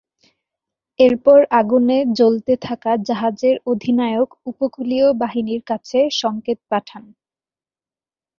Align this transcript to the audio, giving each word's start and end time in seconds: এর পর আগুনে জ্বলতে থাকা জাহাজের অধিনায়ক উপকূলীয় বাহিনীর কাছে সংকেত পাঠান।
এর 0.99 1.13
পর 1.25 1.39
আগুনে 1.59 1.97
জ্বলতে 2.17 2.53
থাকা 2.61 2.91
জাহাজের 3.07 3.55
অধিনায়ক 3.65 4.29
উপকূলীয় 4.45 5.07
বাহিনীর 5.21 5.61
কাছে 5.67 5.99
সংকেত 6.21 6.59
পাঠান। 6.69 7.03